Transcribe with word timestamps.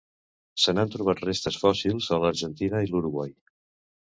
Se 0.61 0.73
n'han 0.77 0.93
trobat 0.95 1.21
restes 1.27 1.59
fòssils 1.65 2.09
a 2.17 2.19
l'Argentina 2.25 2.83
i 2.87 2.91
l'Uruguai. 2.93 3.35